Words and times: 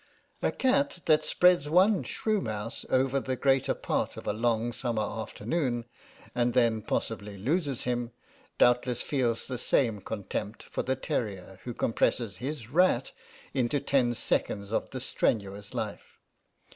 A 0.41 0.51
cat 0.51 0.97
that 1.05 1.23
spreads 1.23 1.69
one 1.69 2.01
shrew 2.01 2.41
mouse 2.41 2.85
over 2.89 3.19
the 3.19 3.35
greater 3.35 3.75
part 3.75 4.17
of 4.17 4.25
a 4.25 4.33
long 4.33 4.71
summer 4.73 5.03
afternoon, 5.03 5.85
and 6.33 6.55
then 6.55 6.81
possibly 6.81 7.37
loses 7.37 7.83
him, 7.83 8.11
doubtless 8.57 9.03
feels 9.03 9.45
the 9.45 9.59
same 9.59 10.01
contempt 10.01 10.63
for 10.63 10.81
the 10.81 10.95
terrier 10.95 11.59
who 11.65 11.75
compresses 11.75 12.37
his 12.37 12.67
rat 12.67 13.11
into 13.53 13.79
ten 13.79 14.15
seconds 14.15 14.71
of 14.71 14.89
the 14.89 14.99
strenuous 14.99 15.75
life. 15.75 16.17